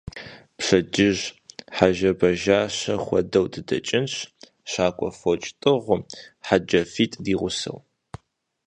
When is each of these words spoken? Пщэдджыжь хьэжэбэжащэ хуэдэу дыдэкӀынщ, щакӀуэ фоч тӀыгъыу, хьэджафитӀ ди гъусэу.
Пщэдджыжь 0.57 1.23
хьэжэбэжащэ 1.75 2.93
хуэдэу 3.03 3.45
дыдэкӀынщ, 3.51 4.13
щакӀуэ 4.71 5.09
фоч 5.19 5.43
тӀыгъыу, 5.61 5.99
хьэджафитӀ 6.47 7.17
ди 7.23 7.33
гъусэу. 7.39 7.79